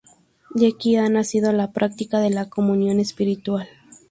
De 0.55 0.65
aquí 0.65 0.95
ha 0.95 1.07
nacido 1.09 1.51
la 1.53 1.73
práctica 1.73 2.17
de 2.19 2.31
la 2.31 2.49
comunión 2.49 2.99
espiritual". 2.99 3.67